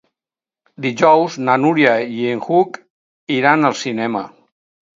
Dijous 0.85 1.35
na 1.49 1.59
Núria 1.67 1.93
i 2.15 2.27
n'Hug 2.41 2.81
iran 3.39 3.71
al 3.73 3.79
cinema. 3.87 4.27